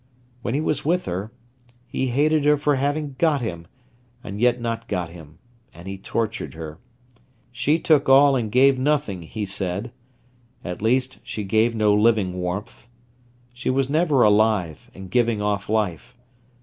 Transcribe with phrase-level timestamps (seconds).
[0.41, 1.31] When he was with her,
[1.85, 3.67] he hated her for having got him,
[4.23, 5.37] and yet not got him,
[5.75, 6.79] and he tortured her.
[7.51, 9.91] She took all and gave nothing, he said.
[10.65, 12.87] At least, she gave no living warmth.
[13.53, 16.17] She was never alive, and giving off life.